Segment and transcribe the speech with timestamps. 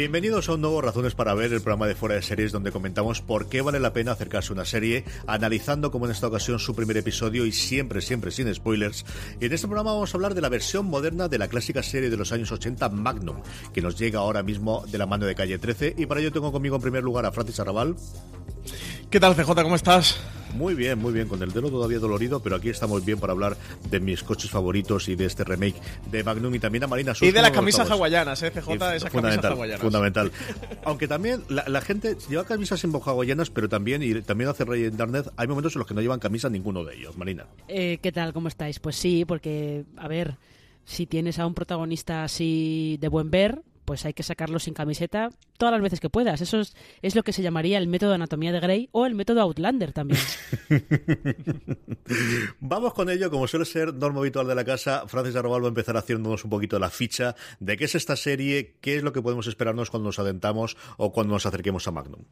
[0.00, 3.20] Bienvenidos a un nuevo Razones para Ver, el programa de Fuera de Series donde comentamos
[3.20, 6.74] por qué vale la pena acercarse a una serie, analizando como en esta ocasión su
[6.74, 9.04] primer episodio y siempre, siempre sin spoilers.
[9.42, 12.08] Y en este programa vamos a hablar de la versión moderna de la clásica serie
[12.08, 13.42] de los años 80 Magnum,
[13.74, 15.96] que nos llega ahora mismo de la mano de Calle 13.
[15.98, 17.94] Y para ello tengo conmigo en primer lugar a Francis Arrabal.
[19.10, 19.52] ¿Qué tal, CJ?
[19.62, 20.18] ¿Cómo estás?
[20.54, 23.56] Muy bien, muy bien, con el dedo todavía dolorido, pero aquí estamos bien para hablar
[23.88, 25.76] de mis coches favoritos y de este remake
[26.10, 28.72] de Magnum y también a Marina Y de las camisas hawaianas, ¿eh, CJ?
[28.94, 30.32] Esas fundamental, camisas Fundamental.
[30.84, 34.96] Aunque también la, gente lleva camisas en hawaianas, pero también, y también hace Rey en
[34.96, 37.46] Darnet, hay momentos en los que no llevan camisa ninguno de ellos, Marina.
[37.68, 38.32] Eh, ¿Qué tal?
[38.32, 38.78] ¿Cómo estáis?
[38.78, 40.36] Pues sí, porque, a ver,
[40.84, 45.30] si tienes a un protagonista así de buen ver, pues hay que sacarlo sin camiseta
[45.58, 46.40] todas las veces que puedas.
[46.40, 49.92] Eso es, lo que se llamaría el método anatomía de Grey o el método Outlander
[49.92, 50.20] también.
[52.60, 55.70] Vamos con ello, como suele ser norma habitual de la casa, Francis Arrobal va a
[55.70, 59.22] empezar haciéndonos un poquito la ficha de qué es esta serie, qué es lo que
[59.22, 62.22] podemos esperarnos cuando nos adentramos o cuando nos acerquemos a Magnum.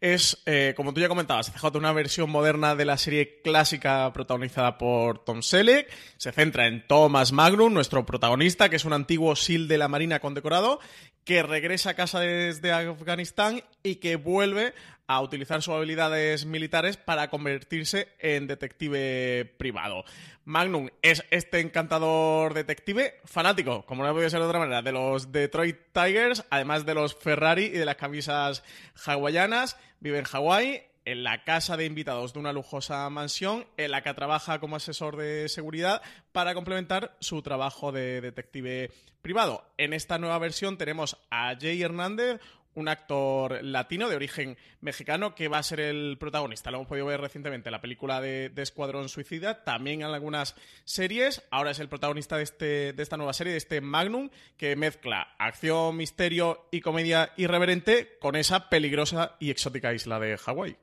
[0.00, 4.78] Es, eh, como tú ya comentabas, CJ, una versión moderna de la serie clásica protagonizada
[4.78, 5.88] por Tom Selleck.
[6.16, 10.20] Se centra en Thomas Magnum, nuestro protagonista, que es un antiguo SEAL de la Marina
[10.20, 10.78] condecorado,
[11.24, 14.72] que regresa a casa desde Afganistán y que vuelve
[15.08, 20.04] a utilizar sus habilidades militares para convertirse en detective privado.
[20.44, 25.32] Magnum es este encantador detective fanático, como no podía ser de otra manera, de los
[25.32, 28.62] Detroit Tigers, además de los Ferrari y de las camisas
[29.04, 29.76] hawaianas.
[30.00, 34.12] Vive en Hawái, en la casa de invitados de una lujosa mansión, en la que
[34.12, 36.02] trabaja como asesor de seguridad
[36.32, 38.90] para complementar su trabajo de detective
[39.22, 39.64] privado.
[39.78, 42.40] En esta nueva versión tenemos a Jay Hernández,
[42.78, 46.70] un actor latino de origen mexicano que va a ser el protagonista.
[46.70, 51.42] Lo hemos podido ver recientemente en la película de, Escuadrón Suicida, también en algunas series.
[51.50, 55.34] Ahora es el protagonista de, este, de esta nueva serie, de este Magnum, que mezcla
[55.38, 60.76] acción, misterio y comedia irreverente con esa peligrosa y exótica isla de Hawái.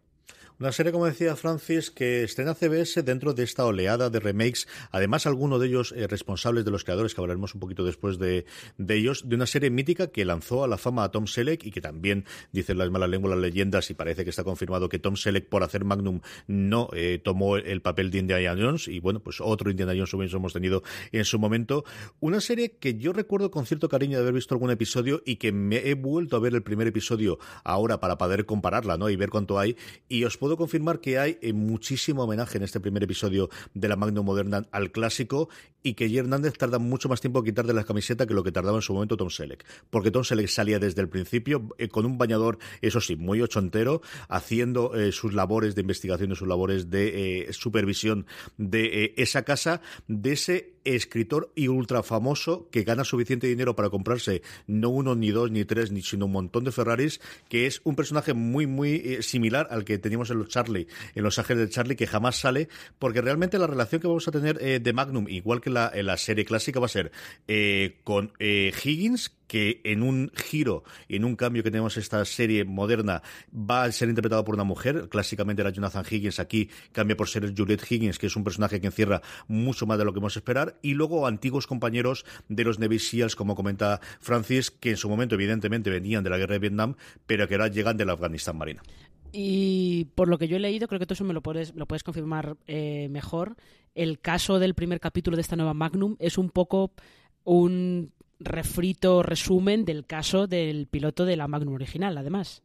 [0.57, 5.25] Una serie, como decía Francis, que estrena CBS dentro de esta oleada de remakes, además
[5.25, 8.45] algunos de ellos eh, responsables de los creadores, que hablaremos un poquito después de,
[8.88, 11.81] ellos, de una serie mítica que lanzó a la fama a Tom Selleck y que
[11.81, 12.23] también,
[12.53, 15.61] dicen las malas lenguas, las leyendas, y parece que está confirmado que Tom Selleck, por
[15.61, 19.91] hacer Magnum, no eh, tomó el papel de Indiana Jones, y bueno, pues otro Indiana
[19.91, 21.83] Jones hemos tenido en su momento.
[22.22, 25.51] Una serie que yo recuerdo con cierto cariño de haber visto algún episodio y que
[25.51, 29.09] me he vuelto a ver el primer episodio ahora para poder compararla, ¿no?
[29.09, 29.75] Y ver cuánto hay,
[30.07, 34.25] y os confirmar que hay eh, muchísimo homenaje en este primer episodio de la Magnum
[34.25, 35.50] Moderna al clásico
[35.83, 36.16] y que.
[36.16, 38.81] Hernández tarda mucho más tiempo en quitar de la camiseta que lo que tardaba en
[38.81, 39.66] su momento Tom Selleck.
[39.89, 44.01] Porque Tom Selleck salía desde el principio eh, con un bañador, eso sí, muy ochentero,
[44.29, 50.34] haciendo eh, sus labores de investigación y sus labores de supervisión de esa casa, de
[50.34, 55.51] ese escritor y ultra famoso que gana suficiente dinero para comprarse no uno, ni dos,
[55.51, 57.19] ni tres, ni sino un montón de Ferraris,
[57.50, 61.23] que es un personaje muy, muy eh, similar al que teníamos en los Charlie, en
[61.23, 62.69] los Ángeles de Charlie, que jamás sale,
[63.00, 66.06] porque realmente la relación que vamos a tener eh, de Magnum, igual que la, en
[66.06, 67.12] la serie clásica, va a ser
[67.47, 73.22] eh, con Higgins, que en un giro en un cambio que tenemos esta serie moderna
[73.53, 75.08] va a ser interpretado por una mujer.
[75.09, 78.87] Clásicamente era Jonathan Higgins, aquí cambia por ser Juliette Higgins, que es un personaje que
[78.87, 80.78] encierra mucho más de lo que vamos a esperar.
[80.81, 85.35] Y luego antiguos compañeros de los Navy SEALs, como comenta Francis, que en su momento
[85.35, 88.81] evidentemente venían de la guerra de Vietnam, pero que ahora llegan de la Afganistán Marina.
[89.37, 91.87] Y por lo que yo he leído, creo que tú eso me lo puedes, lo
[91.87, 93.58] puedes confirmar eh, mejor.
[93.93, 96.93] El caso del primer capítulo de esta nueva Magnum es un poco
[97.43, 102.64] un refrito, resumen del caso del piloto de la Magnum original, además.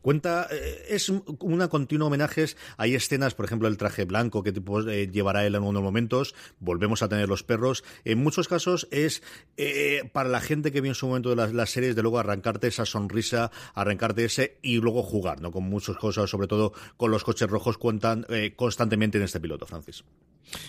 [0.00, 1.08] Cuenta, eh, es
[1.40, 2.56] una continua homenajes.
[2.76, 6.34] Hay escenas, por ejemplo, el traje blanco que tipo, eh, llevará él en unos momentos.
[6.60, 7.84] Volvemos a tener los perros.
[8.04, 9.22] En muchos casos es
[9.56, 12.68] eh, para la gente que vio en su momento de las, series, de luego arrancarte
[12.68, 15.50] esa sonrisa, arrancarte ese y luego jugar, ¿no?
[15.50, 18.26] Con muchas cosas, sobre todo con los coches rojos, cuentan
[18.56, 20.04] constantemente en este piloto, Francis.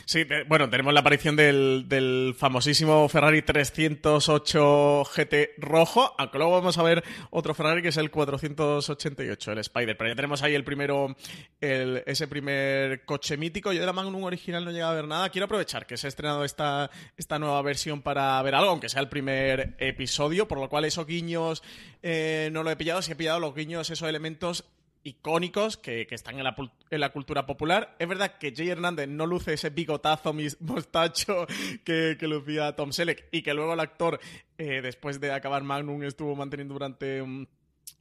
[0.05, 6.83] Sí, bueno, tenemos la aparición del, famosísimo Ferrari 308 GT rojo, aunque luego vamos a
[6.83, 8.11] ver otro Ferrari que es el
[8.95, 9.97] 488, el Spider.
[9.97, 11.15] Pero ya tenemos ahí el primero,
[11.59, 13.73] ese primer coche mítico.
[13.73, 15.29] Yo de la Magnum original no he llegado a ver nada.
[15.29, 19.01] Quiero aprovechar que se ha estrenado esta, esta nueva versión para ver algo, aunque sea
[19.01, 21.63] el primer episodio, por lo cual esos guiños
[22.01, 23.01] eh, no lo he pillado.
[23.01, 24.65] Si he pillado los guiños, esos elementos
[25.05, 27.95] icónicos que, están en la, cultura popular.
[27.99, 31.45] Es verdad que Jay Hernández no luce ese bigotazo mostacho
[31.85, 34.19] que, que lucía Tom Selleck y que luego el actor,
[34.57, 37.21] eh, después de acabar Magnum, estuvo manteniendo durante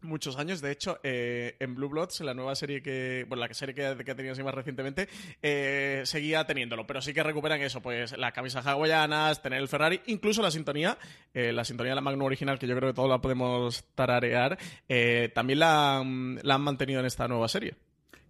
[0.02, 0.60] muchos años.
[0.60, 3.24] De hecho, eh, en Blue Bloods, la nueva serie que.
[3.28, 5.08] Bueno, la serie que, que ha tenido así más recientemente,
[5.42, 6.86] eh, seguía teniéndolo.
[6.86, 10.98] Pero sí que recuperan eso, pues la camisa hawaianas, tener el Ferrari, incluso la sintonía,
[11.32, 14.58] eh, la sintonía de la Magnum original, que yo creo que todos la podemos tararear,
[15.34, 17.74] también la han mantenido en esta nueva serie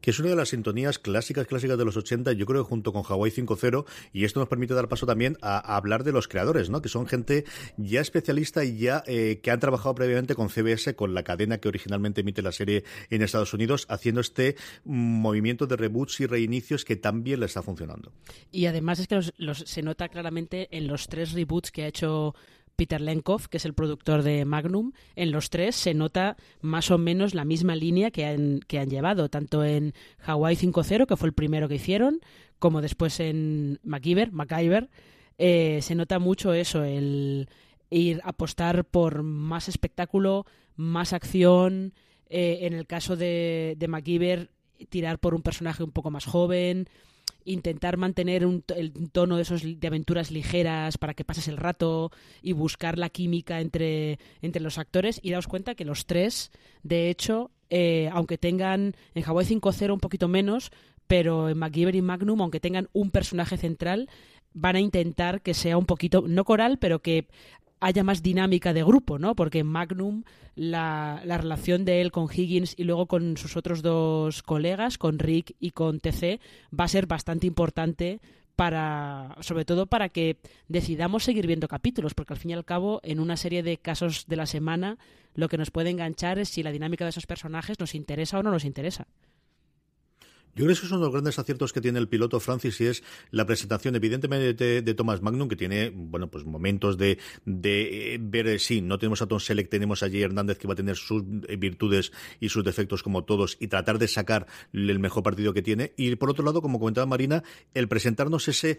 [0.04, 2.92] que es una de las sintonías clásicas, clásicas de los 80, yo creo que junto
[2.92, 6.68] con Hawaii 5.0, y esto nos permite dar paso también a, hablar de los creadores,
[6.68, 6.82] ¿no?
[6.82, 7.46] Que son gente
[7.78, 11.68] ya especialista y ya eh, que han trabajado previamente con CBS, con la cadena que
[11.68, 16.96] originalmente emite la serie en Estados Unidos, haciendo este movimiento de reboots y reinicios que
[16.96, 18.12] también le está funcionando.
[18.52, 19.22] Y además es que
[19.64, 22.34] se nota claramente en los tres reboots que ha hecho
[22.76, 26.98] Peter Lenkov, que es el productor de Magnum, en los tres se nota más o
[26.98, 31.28] menos la misma línea que han, que han llevado, tanto en Hawaii 5.0, que fue
[31.28, 32.20] el primero que hicieron,
[32.58, 34.90] como después en MacGyver, MacGyver.
[35.38, 37.48] Eh, se nota mucho eso, el
[37.90, 41.92] ir apostar por más espectáculo, más acción,
[42.28, 44.50] eh, en el caso de, de MacGyver,
[44.88, 46.88] tirar por un personaje un poco más joven,
[47.44, 52.10] intentar mantener un, el tono de esos de aventuras ligeras para que pases el rato
[52.42, 55.20] y buscar la química entre, entre los actores.
[55.22, 56.50] Y daos cuenta que los tres,
[56.82, 60.70] de hecho, eh, aunque tengan en Hawaii 5.0 un poquito menos,
[61.06, 64.08] pero en MacGyver y Magnum, aunque tengan un personaje central,
[64.54, 67.26] van a intentar que sea un poquito, no coral, pero que
[67.84, 69.36] haya más dinámica de grupo, ¿no?
[69.36, 74.42] Porque Magnum, la, la, relación de él con Higgins y luego con sus otros dos
[74.42, 76.40] colegas, con Rick y con TC,
[76.78, 78.20] va a ser bastante importante
[78.56, 83.00] para, sobre todo para que decidamos seguir viendo capítulos, porque al fin y al cabo,
[83.02, 84.96] en una serie de casos de la semana,
[85.34, 88.42] lo que nos puede enganchar es si la dinámica de esos personajes nos interesa o
[88.42, 89.06] no nos interesa.
[90.56, 92.86] Yo creo que es uno de los grandes aciertos que tiene el piloto Francis y
[92.86, 98.18] es la presentación, evidentemente, de, Thomas Magnum, que tiene, bueno, pues momentos de, de eh,
[98.20, 100.76] ver, eh, sí, no tenemos a Tom Selleck, tenemos a Jay Hernández que va a
[100.76, 105.24] tener sus eh, virtudes y sus defectos como todos y tratar de sacar el mejor
[105.24, 105.92] partido que tiene.
[105.96, 107.42] Y por otro lado, como comentaba Marina,
[107.74, 108.78] el presentarnos ese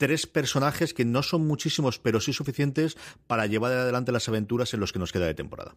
[0.00, 4.80] tres personajes que no son muchísimos, pero sí suficientes para llevar adelante las aventuras en
[4.80, 5.74] los que nos queda de temporada.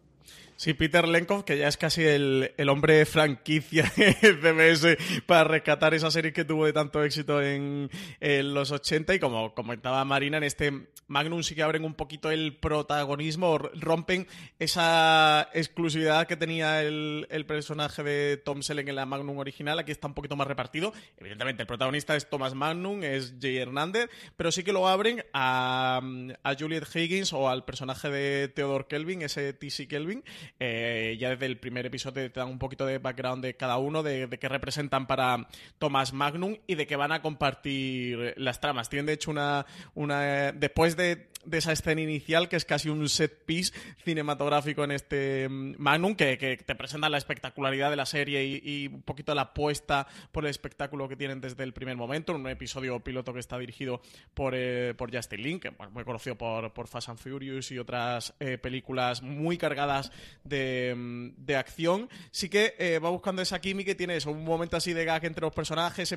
[0.56, 5.94] Sí, Peter Lenkov, que ya es casi el, el hombre franquicia de CBS para rescatar
[5.94, 7.90] esa serie que tuvo de tanto éxito en,
[8.20, 12.56] los 80 y como comentaba Marina, en este Magnum sí que abren un poquito el
[12.56, 14.26] protagonismo, rompen
[14.58, 19.92] esa exclusividad que tenía el, el personaje de Tom Selleck en la Magnum original, aquí
[19.92, 20.92] está un poquito más repartido.
[21.18, 26.00] Evidentemente, el protagonista es Thomas Magnum, es Jay Hernández, pero sí que lo abren a,
[26.42, 30.24] a Juliet Higgins o al personaje de Theodore Kelvin, ese TC Kelvin.
[30.58, 34.02] Eh, ya desde el primer episodio te dan un poquito de background de cada uno,
[34.02, 35.48] de, qué representan para
[35.78, 38.88] Thomas Magnum y de qué van a compartir las tramas.
[38.88, 39.66] Tienen de hecho una.
[39.94, 43.72] una después de de esa escena inicial, que es casi un set piece
[44.04, 49.02] cinematográfico en este mm, Magnum, que, te presenta la espectacularidad de la serie y, un
[49.02, 53.32] poquito la apuesta por el espectáculo que tienen desde el primer momento, un episodio piloto
[53.32, 54.00] que está dirigido
[54.34, 58.34] por, eh, por Justin Lin, que muy conocido por, por Fast and Furious y otras
[58.40, 60.12] eh, películas muy cargadas
[60.44, 62.08] de, mm, de acción.
[62.30, 65.24] Sí que eh, va buscando esa química y tiene eso, un momento así de gag
[65.24, 66.16] entre los personajes,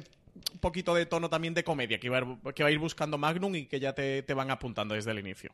[0.53, 3.55] un poquito de tono también de comedia que va, que va a ir buscando Magnum
[3.55, 5.51] y que ya te, te van apuntando desde el inicio.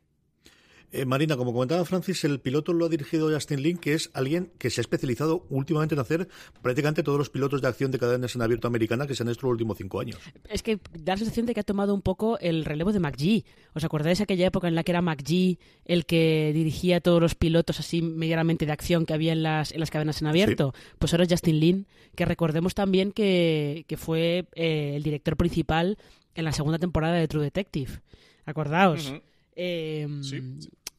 [0.95, 4.51] Eh, Marina, como comentaba Francis, el piloto lo ha dirigido Justin Lin, que es alguien
[4.59, 6.27] que se ha especializado últimamente en hacer
[6.61, 9.47] prácticamente todos los pilotos de acción de cadenas en abierto americana que se han hecho
[9.47, 10.19] los últimos cinco años.
[10.47, 13.43] Es que da la sensación de que ha tomado un poco el relevo de McGee.
[13.73, 17.33] ¿Os acordáis de aquella época en la que era McGee el que dirigía todos los
[17.33, 20.75] pilotos así medianamente de acción que había en las, en las cadenas en abierto?
[20.99, 25.97] Pues ahora es Justin Lin, que recordemos también que, fue eh, el director principal
[26.35, 27.99] en la segunda temporada de True Detective.
[28.45, 29.11] Acordaos.
[29.55, 30.21] Em,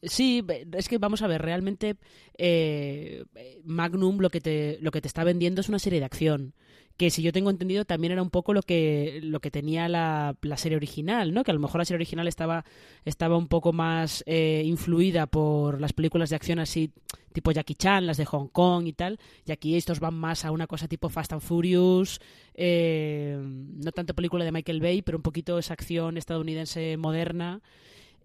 [0.03, 1.95] Sí, es que vamos a ver, realmente
[2.37, 3.23] eh,
[3.63, 6.53] Magnum lo que, te, lo que te está vendiendo es una serie de acción
[6.97, 10.35] que si yo tengo entendido también era un poco lo que, lo que tenía la,
[10.41, 11.43] la serie original, ¿no?
[11.43, 12.63] Que a lo mejor la serie original estaba,
[13.03, 16.91] estaba un poco más eh, influida por las películas de acción así
[17.33, 20.51] tipo Jackie Chan, las de Hong Kong y tal, y aquí estos van más a
[20.51, 22.21] una cosa tipo Fast and Furious,
[22.53, 27.61] eh, no tanto película de Michael Bay, pero un poquito esa acción estadounidense moderna.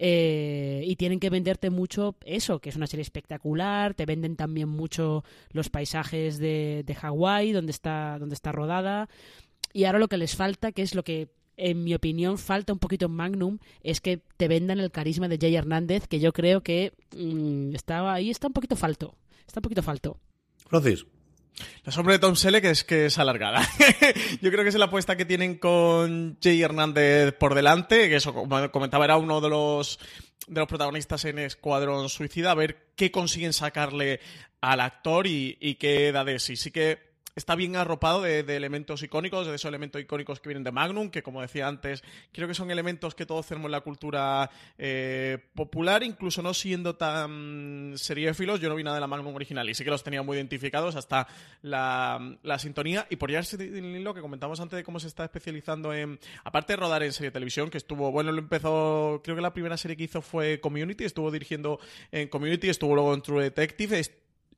[0.03, 4.67] Eh, y tienen que venderte mucho eso, que es una serie espectacular, te venden también
[4.67, 9.11] mucho los paisajes de, de Hawái, donde está, donde está rodada,
[9.75, 11.29] y ahora lo que les falta, que es lo que
[11.59, 15.37] en mi opinión falta un poquito en Magnum, es que te vendan el carisma de
[15.37, 19.65] Jay Hernández, que yo creo que mmm, estaba ahí, está un poquito falto, está un
[19.65, 20.19] poquito falto.
[20.67, 21.05] Francis.
[21.85, 23.67] La sombra de Tom Selleck es que es alargada.
[24.41, 28.33] Yo creo que es la apuesta que tienen con Jay Hernández por delante, que eso,
[28.33, 29.99] como comentaba, era uno de los,
[30.47, 34.21] de los protagonistas en Escuadrón Suicida, a ver qué consiguen sacarle
[34.61, 36.57] al actor y, qué da de sí.
[36.57, 40.73] Sí que está bien arropado de, elementos icónicos, de esos elementos icónicos que vienen de
[40.73, 44.51] Magnum, que como decía antes, creo que son elementos que todos tenemos en la cultura
[44.79, 49.69] eh, popular, incluso no siendo tan seriéfilos, yo no vi nada de la Magnum original
[49.69, 51.27] y sí que los tenía muy identificados hasta
[51.63, 53.07] la, la sintonía.
[53.11, 56.77] Y por ya lo que comentamos antes de cómo se está especializando en, aparte de
[56.77, 60.05] rodar en serie televisión, que estuvo, bueno, lo empezó, creo que la primera serie que
[60.05, 61.81] hizo fue Community, estuvo dirigiendo
[62.13, 64.01] en Community, estuvo luego en True Detective,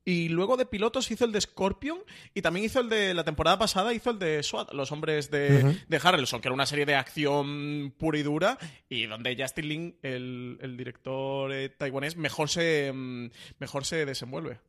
[0.05, 1.99] y luego de pilotos hizo el de Scorpion
[2.33, 5.63] y también hizo el de la temporada pasada, hizo el de SWAT, Los Hombres de,
[5.63, 5.85] uh -huh.
[5.87, 8.57] de Harrelson, que era una serie de acción pura y dura
[8.89, 12.91] y donde Justin Lin, el, el director eh, taiwanés, mejor se,
[13.59, 14.59] mejor se desenvuelve.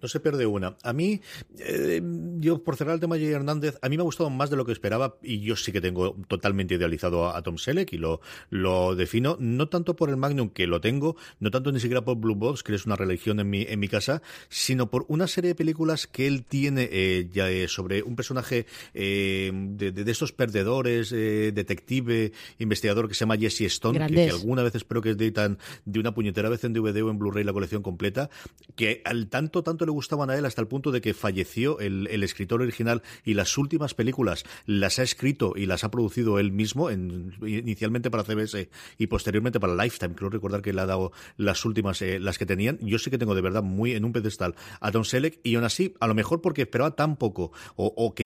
[0.00, 0.76] No se pierde una.
[0.82, 1.20] A mí,
[1.58, 2.02] eh,
[2.38, 4.56] yo por cerrar el tema de Jay Hernández, a mí me ha gustado más de
[4.56, 7.98] lo que esperaba y yo sí que tengo totalmente idealizado a, a Tom Selleck y
[7.98, 12.04] lo, lo defino, no tanto por el Magnum que lo tengo, no tanto ni siquiera
[12.04, 15.26] por Blue Box, que es una religión en mi, en mi casa, sino por una
[15.26, 20.10] serie de películas que él tiene eh, ya eh, sobre un personaje de, de, de,
[20.10, 25.10] estos perdedores, detective, investigador que se llama Jesse Stone, que, que, alguna vez espero que
[25.10, 28.30] editan de una puñetera vez en DVD o en Blu-ray la colección completa,
[28.74, 32.08] que al tanto, tanto le gustaban a él hasta el punto de que falleció el,
[32.08, 36.52] el, escritor original y las últimas películas las ha escrito y las ha producido él
[36.52, 40.14] mismo, en, inicialmente para CBS y posteriormente para Lifetime.
[40.14, 42.78] Creo recordar que le ha dado las últimas, eh, las que tenían.
[42.80, 45.64] Yo sí que tengo de verdad muy en un pedestal a Tom Selleck y aún
[45.64, 48.25] así, a lo mejor porque esperaba tan poco o, o que.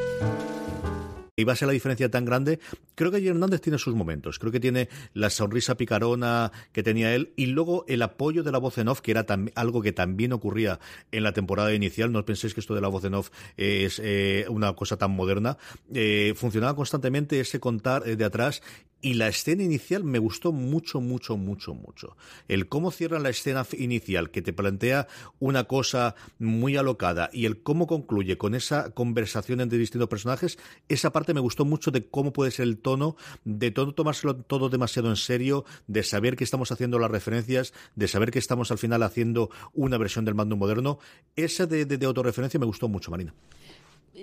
[1.37, 2.59] Iba a ser la diferencia tan grande.
[2.95, 4.37] Creo que Hernández tiene sus momentos.
[4.39, 8.57] Creo que tiene la sonrisa picarona que tenía él y luego el apoyo de la
[8.57, 10.79] voz en off, que era algo que también ocurría
[11.11, 12.11] en la temporada inicial.
[12.11, 15.57] No penséis que esto de la voz en off es eh, una cosa tan moderna.
[15.93, 18.61] Eh, funcionaba constantemente ese contar eh, de atrás
[19.01, 22.15] y la escena inicial me gustó mucho, mucho, mucho, mucho.
[22.47, 25.07] El cómo cierran la escena inicial, que te plantea
[25.39, 31.11] una cosa muy alocada, y el cómo concluye con esa conversación entre distintos personajes, esa
[31.11, 35.09] parte me gustó mucho de cómo puede ser el tono, de todo tomárselo todo demasiado
[35.09, 39.03] en serio, de saber que estamos haciendo las referencias, de saber que estamos al final
[39.03, 40.99] haciendo una versión del mando moderno.
[41.35, 43.33] Esa de, de, de autorreferencia me gustó mucho, Marina.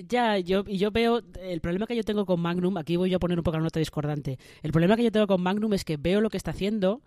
[0.09, 3.21] Ya, yo, yo veo, el problema que yo tengo con Magnum, aquí voy yo a
[3.21, 5.97] poner un poco la nota discordante, el problema que yo tengo con Magnum es que
[5.97, 7.03] veo lo que está haciendo,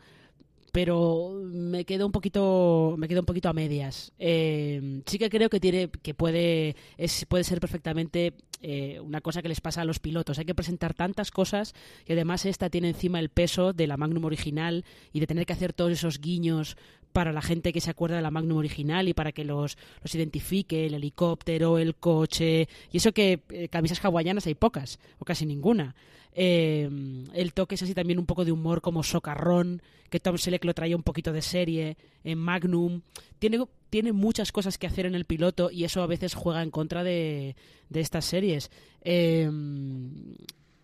[0.71, 5.49] pero me quedo un poquito me quedo un poquito a medias eh, sí que creo
[5.49, 9.85] que tiene que puede es, puede ser perfectamente eh, una cosa que les pasa a
[9.85, 11.73] los pilotos hay que presentar tantas cosas
[12.05, 15.53] y además esta tiene encima el peso de la Magnum original y de tener que
[15.53, 16.77] hacer todos esos guiños
[17.11, 20.15] para la gente que se acuerda de la Magnum original y para que los, los
[20.15, 25.45] identifique, el helicóptero, el coche, y eso que eh, camisas hawaianas hay pocas, o casi
[25.45, 25.95] ninguna.
[26.33, 26.89] Eh,
[27.33, 30.73] el toque es así también un poco de humor como socarrón, que Tom Selleck lo
[30.73, 33.01] traía un poquito de serie, en Magnum.
[33.39, 36.71] Tiene, tiene muchas cosas que hacer en el piloto y eso a veces juega en
[36.71, 37.55] contra de,
[37.89, 38.71] de estas series.
[39.01, 39.49] Eh,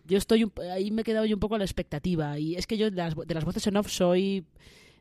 [0.08, 2.78] yo estoy ahí me he quedado yo un poco a la expectativa y es que
[2.78, 4.44] yo de las, de las voces en off soy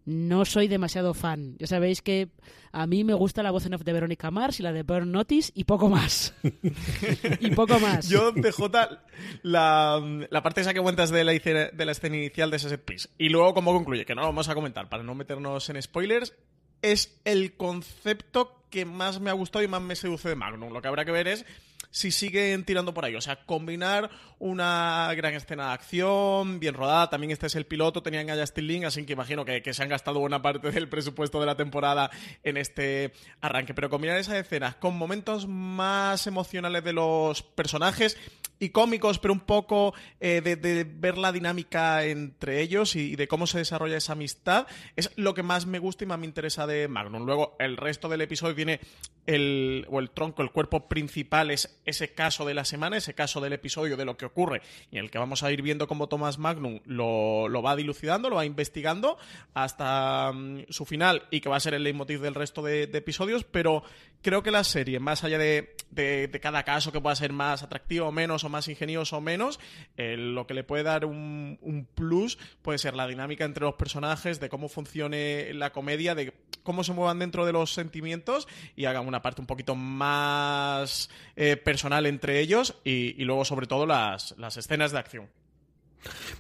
[0.08, 1.58] no soy demasiado fan.
[1.60, 2.30] Ya sabéis que
[2.72, 5.12] a mí me gusta la voz en off de Verónica Mars y la de Burn
[5.12, 6.34] Notice y poco más.
[7.42, 8.08] y poco más.
[8.08, 9.02] Yo, PJ,
[9.44, 12.86] la, la parte esa que cuentas de la, de la escena inicial de ese set
[12.86, 15.82] piece y luego cómo concluye, que no lo vamos a comentar para no meternos en
[15.82, 16.34] spoilers,
[16.82, 20.72] es el concepto que más me ha gustado y más me seduce de Magnum.
[20.72, 21.46] Lo que habrá que ver es
[21.90, 23.16] si siguen tirando por ahí.
[23.16, 27.10] O sea, combinar una gran escena de acción, bien rodada.
[27.10, 29.90] También este es el piloto, tenían a Justin Lin, así que imagino que, se han
[29.90, 32.12] gastado buena parte del presupuesto de la temporada
[32.44, 33.74] en este arranque.
[33.74, 38.18] Pero combinar esas escenas con momentos más emocionales de los personajes
[38.60, 43.48] y cómicos, pero un poco eh, de, ver la dinámica entre ellos y, de cómo
[43.48, 46.88] se desarrolla esa amistad, es lo que más me gusta y más me interesa de
[46.88, 47.26] Magnum.
[47.26, 48.80] Luego, el resto del episodio tiene
[49.26, 53.42] el, o el tronco, el cuerpo principal es ese caso de la semana, ese caso
[53.42, 56.08] del episodio de lo que ocurre, y en el que vamos a ir viendo cómo
[56.08, 59.18] Thomas Magnum lo, va dilucidando, lo va investigando
[59.54, 63.44] hasta mm, su final y que va a ser el leitmotiv del resto de, episodios,
[63.44, 63.84] pero
[64.22, 68.12] creo que la serie, más allá de, cada caso que pueda ser más atractivo o
[68.12, 69.60] menos, o más ingenioso o menos,
[69.98, 73.76] eh, lo que le puede dar un, un plus puede ser la dinámica entre los
[73.76, 76.34] personajes, de cómo funcione la comedia, de
[76.68, 78.46] cómo se muevan dentro de los sentimientos
[78.76, 83.86] y hagan una parte un poquito más eh, personal entre ellos y, luego sobre todo
[83.86, 85.30] las, escenas de acción.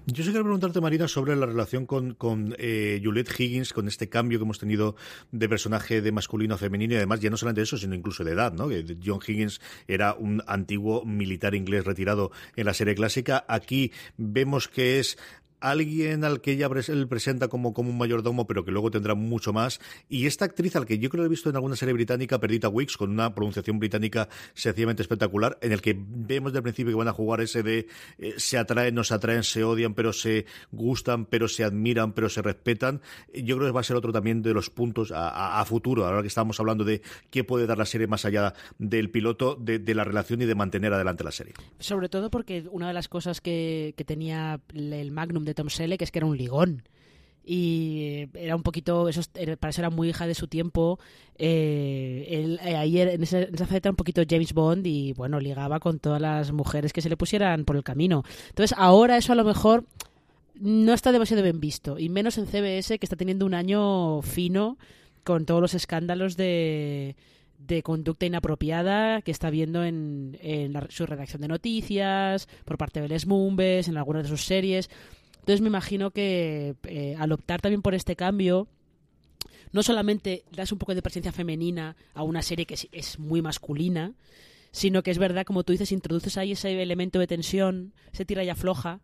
[0.05, 4.09] Yo sí quiero preguntarte, Marina, sobre la relación con, con eh, Juliette Higgins, con este
[4.09, 4.95] cambio que hemos tenido
[5.31, 8.31] de personaje de masculino a femenino y además ya no solamente eso, sino incluso de
[8.31, 8.69] edad, ¿no?
[9.03, 13.45] John Higgins era un antiguo militar inglés retirado en la serie clásica.
[13.47, 15.17] Aquí vemos que es
[15.59, 19.53] alguien al que ella él presenta como, como un mayordomo, pero que luego tendrá mucho
[19.53, 19.79] más.
[20.09, 22.69] Y esta actriz, al que yo creo que he visto en alguna serie británica, Perdita
[22.69, 27.07] Wicks, con una pronunciación británica sencillamente espectacular, en el que vemos del principio que van
[27.07, 27.87] a jugar ese de
[28.17, 32.29] eh, se atraen, no se atraen, se odian, pero se gustan, pero se admiran, pero
[32.29, 33.01] se respetan.
[33.33, 36.27] Yo creo que va a ser otro también de los puntos a, futuro, ahora que
[36.27, 40.41] estamos hablando de qué puede dar la serie más allá del piloto, de, la relación
[40.41, 41.53] y de mantener adelante la serie.
[41.79, 46.11] Sobre todo porque una de las cosas que tenía el Magnum de Tom Selleck es
[46.11, 46.83] que era un ligón
[47.49, 49.21] y era un poquito, eso,
[49.59, 50.99] para eso era muy hija de su tiempo.
[51.37, 55.99] Eh, eh ahí en, esa, en era un poquito James Bond y bueno, ligaba con
[55.99, 58.25] todas las mujeres que se le pusieran por el camino.
[58.49, 59.85] Entonces ahora eso a lo mejor
[60.55, 64.77] no está demasiado bien visto y menos en CBS que está teniendo un año fino
[65.23, 67.15] con todos los escándalos de
[67.57, 70.37] de conducta inapropiada que está viendo en,
[70.89, 74.89] su redacción de noticias, por parte de Les Mumbes, en algunas de sus series.
[75.47, 78.67] Entonces me imagino que eh, al optar también por este cambio,
[79.71, 84.13] no solamente das un poco de presencia femenina a una serie que es, muy masculina,
[84.71, 88.43] sino que es verdad, como tú dices, introduces ahí ese elemento de tensión, ese tira
[88.43, 88.99] y afloja,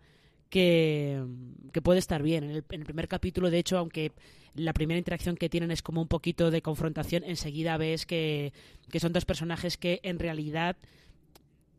[0.50, 1.24] que,
[1.82, 2.44] puede estar bien.
[2.44, 4.12] En el, en el, primer capítulo, de hecho, aunque
[4.54, 8.52] la primera interacción que tienen es como un poquito de confrontación, enseguida ves que,
[8.92, 10.76] que son dos personajes que en realidad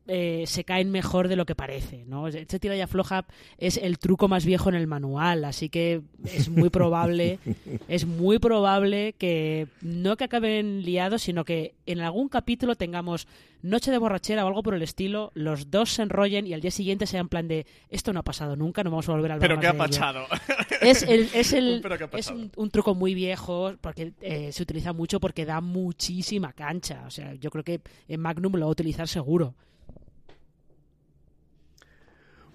[0.07, 2.29] eh, se caen mejor de lo que parece, ¿no?
[2.29, 3.25] Este tira y afloja
[3.57, 7.39] es el truco más viejo en el manual, así que es muy probable,
[7.89, 13.27] es muy probable que no que acaben liados, sino que en algún capítulo tengamos
[13.63, 16.71] noche de borrachera o algo por el estilo, los dos se enrollen y al día
[16.71, 19.35] siguiente sea en plan de esto no ha pasado nunca, no vamos a volver a
[19.35, 20.27] hablar Pero qué ha pasado.
[20.83, 25.47] Es, el, es, el, es un, truco muy viejo porque eh, se utiliza mucho porque
[25.47, 29.55] da muchísima cancha, o sea, yo creo que en Magnum lo va a utilizar seguro.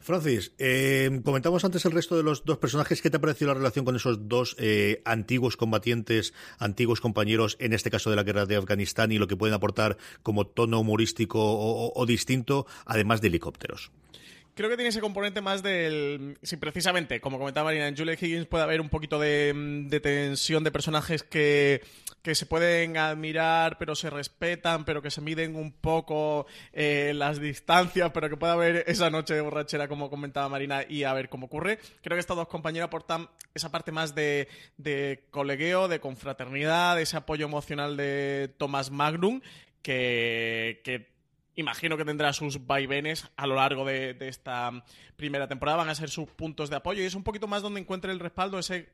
[0.01, 3.01] Francis, eh, comentamos antes el resto de los dos personajes.
[3.01, 7.73] ¿Qué te ha parecido la relación con esos dos eh, antiguos combatientes, antiguos compañeros, en
[7.73, 11.39] este caso de la guerra de Afganistán, y lo que pueden aportar como tono humorístico
[11.41, 13.91] o distinto, además de helicópteros?
[14.59, 16.37] Creo que tiene ese componente más del.
[16.43, 20.71] Sí, precisamente, como comentaba Marina, en Julie Higgins puede haber un poquito de, tensión de
[20.71, 21.81] personajes que,
[22.33, 28.11] se pueden admirar, pero se respetan, pero que se miden un poco eh, las distancias,
[28.13, 31.45] pero que puede haber esa noche de borrachera, como comentaba Marina, y a ver cómo
[31.45, 31.79] ocurre.
[32.03, 37.15] Creo que estas dos compañeras aportan esa parte más de, de colegueo, de confraternidad, ese
[37.15, 39.39] apoyo emocional de Thomas Magnum,
[39.81, 41.08] que, que
[41.59, 44.83] imagino que tendrá sus vaivenes a lo largo de, esta
[45.15, 45.79] primera temporada.
[45.79, 48.19] Van a ser sus puntos de apoyo y es un poquito más donde encuentre el
[48.19, 48.89] respaldo ese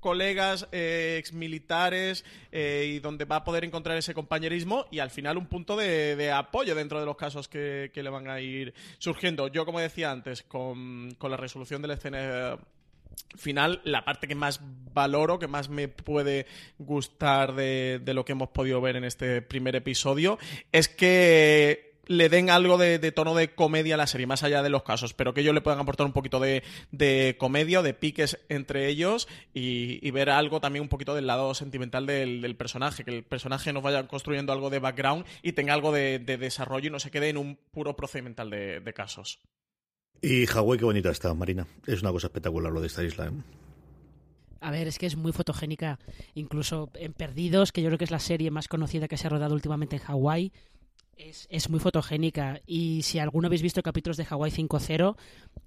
[0.00, 5.38] colegas eh, exmilitares eh, y donde va a poder encontrar ese compañerismo y al final
[5.38, 9.48] un punto de, apoyo dentro de los casos que, le van a ir surgiendo.
[9.48, 12.58] Yo, como decía antes, con, la resolución de la escena
[13.36, 14.60] final, la parte que más
[14.92, 16.46] valoro, que más me puede
[16.78, 20.38] gustar de, lo que hemos podido ver en este primer episodio,
[20.72, 24.70] es que le den algo de, tono de comedia a la serie, más allá de
[24.70, 28.38] los casos, pero que ellos le puedan aportar un poquito de, comedia o de piques
[28.48, 33.24] entre ellos y, ver algo también un poquito del lado sentimental del, personaje, que el
[33.24, 37.10] personaje nos vaya construyendo algo de background y tenga algo de, desarrollo y no se
[37.10, 39.38] quede en un puro procedimental de, casos.
[40.20, 41.66] Y Hawái, qué bonita está, Marina.
[41.86, 43.26] Es una cosa espectacular lo de esta isla.
[43.26, 43.30] ¿eh?
[44.60, 45.98] A ver, es que es muy fotogénica.
[46.34, 49.30] Incluso en Perdidos, que yo creo que es la serie más conocida que se ha
[49.30, 50.52] rodado últimamente en Hawái,
[51.18, 52.60] es, es, muy fotogénica.
[52.66, 55.16] Y si alguno habéis visto capítulos de Hawái 5.0,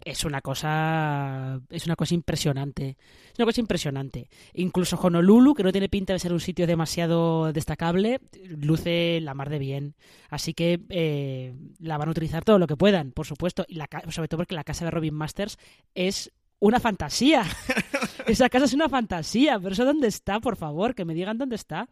[0.04, 1.62] es una cosa.
[1.70, 2.98] Es una cosa impresionante.
[3.32, 4.30] Es una cosa impresionante.
[4.54, 9.50] Incluso Honolulu, que no tiene pinta de ser un sitio demasiado destacable, luce la mar
[9.50, 9.96] de bien.
[10.30, 13.66] Así que eh, la van a utilizar todo lo que puedan, por supuesto.
[13.68, 15.58] Y la, sobre todo porque la casa de Robin Masters
[15.94, 17.44] es una fantasía.
[18.28, 21.56] Esa casa es una fantasía, pero eso dónde está, por favor, que me digan dónde
[21.56, 21.88] está.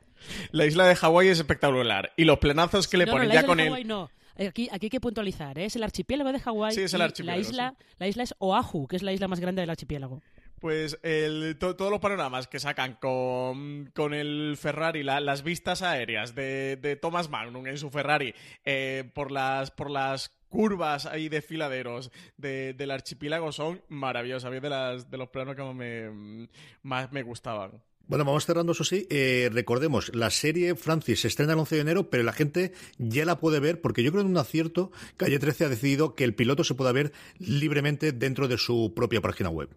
[0.52, 3.40] La isla de Hawái es espectacular y los plenazos que le no, ponen no, ya
[3.42, 3.88] isla con de él.
[3.88, 4.10] No.
[4.48, 5.66] Aquí, aquí hay que puntualizar, ¿eh?
[5.66, 6.74] es el archipiélago de Hawái.
[6.74, 9.40] Sí, es el archipiélago, La isla, la isla es Oahu, que es la isla más
[9.40, 10.22] grande del archipiélago.
[10.60, 15.82] Pues el, to, todos los panoramas que sacan con, con el Ferrari, la, las vistas
[15.82, 18.34] aéreas de, de, Thomas Magnum en su Ferrari
[18.66, 24.52] eh, por las por las curvas ahí desfiladeros de, del archipiélago son maravillosas.
[24.52, 26.48] A de, las, de los planos que más me,
[26.84, 27.82] más me gustaban.
[28.08, 29.06] Bueno, vamos cerrando eso sí.
[29.12, 33.24] Eh, recordemos, la serie Francis se estrena el 11 de enero, pero la gente ya
[33.24, 36.34] la puede ver porque yo creo en un acierto, Calle 13 ha decidido que el
[36.34, 39.70] piloto se pueda ver libremente dentro de su propia página web.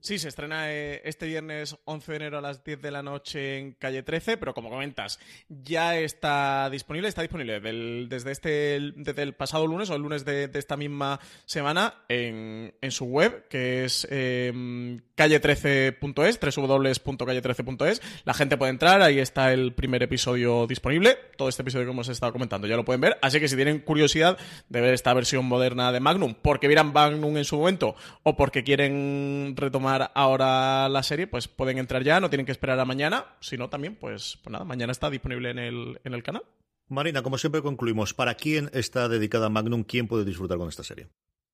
[0.00, 3.72] Sí, se estrena este viernes 11 de enero a las 10 de la noche en
[3.72, 9.34] calle 13, pero como comentas, ya está disponible, está disponible del, desde, este, desde el
[9.34, 14.06] pasado lunes o el lunes de, esta misma semana en, en, su web, que es
[14.10, 14.52] eh,
[15.16, 18.02] calle13.es, www.calle13.es.
[18.24, 22.08] La gente puede entrar, ahí está el primer episodio disponible, todo este episodio que hemos
[22.08, 25.44] estado comentando ya lo pueden ver, así que si tienen curiosidad de ver esta versión
[25.44, 31.02] moderna de Magnum, porque vieran Magnum en su momento o porque quieren retomar ahora la
[31.02, 33.26] serie, pues pueden entrar ya, no tienen que esperar a mañana.
[33.40, 36.42] Si no, también, pues, pues nada, mañana está disponible en el, en el canal.
[36.88, 39.84] Marina, como siempre concluimos, ¿para quién está dedicada Magnum?
[39.84, 41.08] ¿Quién puede disfrutar con esta serie?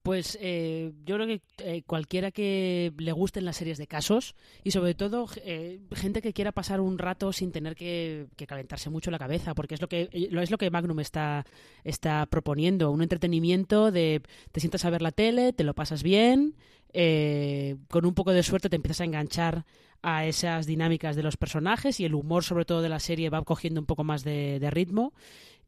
[0.05, 4.71] Pues eh, yo creo que eh, cualquiera que le gusten las series de casos y
[4.71, 9.11] sobre todo eh, gente que quiera pasar un rato sin tener que, que, calentarse mucho
[9.11, 11.47] la cabeza, porque es lo que es lo que Magnum está,
[11.85, 14.21] está proponiendo, un entretenimiento de
[14.53, 16.55] te sientas a ver la tele, te lo pasas bien,
[16.95, 19.65] eh, con un poco de suerte te empiezas a enganchar
[20.01, 23.43] a esas dinámicas de los personajes y el humor sobre todo de la serie va
[23.43, 25.13] cogiendo un poco más de, de ritmo.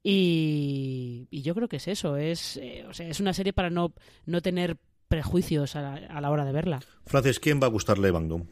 [0.02, 3.70] Y, y, yo creo que es eso es eh, o sea es una serie para
[3.70, 3.92] no
[4.24, 4.76] no tener
[5.08, 6.80] prejuicios a la, a la hora de verla.
[7.06, 8.46] Francis quién va a gustarle Magnum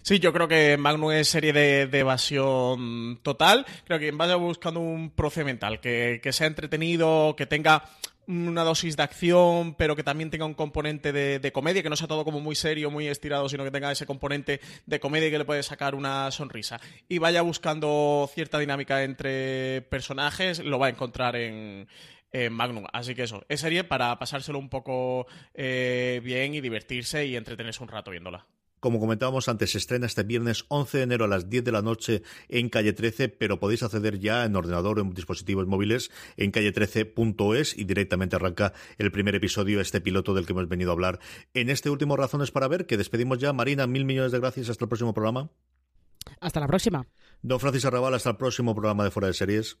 [0.00, 3.64] Sí, yo creo que Magnum es serie de, de, evasión total.
[3.86, 7.84] Creo que vaya buscando un procedimental que, que sea entretenido, que tenga
[8.26, 12.08] una dosis de acción, pero que también tenga un componente de, comedia, que no sea
[12.08, 15.44] todo como muy serio, muy estirado, sino que tenga ese componente de comedia que le
[15.44, 16.80] puede sacar una sonrisa.
[17.08, 21.88] Y vaya buscando cierta dinámica entre personajes, lo va a encontrar en,
[22.32, 22.84] en Magnum.
[22.92, 27.82] Así que eso, es serie para pasárselo un poco eh, bien y divertirse y entretenerse
[27.82, 28.46] un rato viéndola.
[28.84, 31.80] Como comentábamos antes, se estrena este viernes 11 de enero a las 10 de la
[31.80, 36.52] noche en calle 13, pero podéis acceder ya en ordenador o en dispositivos móviles en
[36.52, 41.18] calle13.es y directamente arranca el primer episodio, este piloto del que hemos venido a hablar
[41.54, 43.54] en este último Razones para Ver, que despedimos ya.
[43.54, 44.68] Marina, mil millones de gracias.
[44.68, 45.48] Hasta el próximo programa.
[46.38, 47.06] Hasta la próxima.
[47.40, 49.78] Don Francis Arrabal, hasta el próximo programa de Fuera de Series.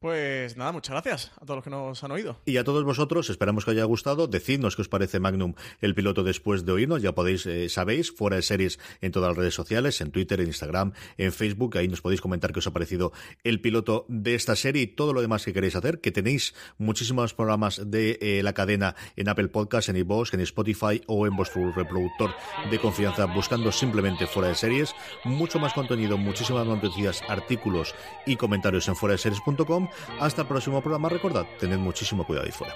[0.00, 2.40] Pues nada, muchas gracias a todos los que nos han oído.
[2.44, 4.28] Y a todos vosotros, esperamos que os haya gustado.
[4.28, 7.02] Decidnos qué os parece Magnum el piloto después de oírnos.
[7.02, 10.46] Ya podéis, eh, sabéis, fuera de series en todas las redes sociales, en Twitter, en
[10.46, 11.76] Instagram, en Facebook.
[11.76, 15.12] Ahí nos podéis comentar qué os ha parecido el piloto de esta serie y todo
[15.12, 16.00] lo demás que queréis hacer.
[16.00, 21.02] Que tenéis muchísimos programas de eh, la cadena en Apple Podcasts, en iVoox, en Spotify
[21.08, 22.30] o en vuestro reproductor
[22.70, 24.94] de confianza, buscando simplemente fuera de series.
[25.24, 29.87] Mucho más contenido, muchísimas más noticias, artículos y comentarios en fuera de series.com.
[30.20, 31.08] Hasta el próximo programa.
[31.08, 32.74] Recordad, tened muchísimo cuidado ahí fuera.